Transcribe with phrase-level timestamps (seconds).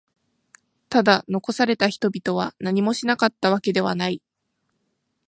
[0.89, 4.19] ただ、残された人々は何もしなかったわけではない。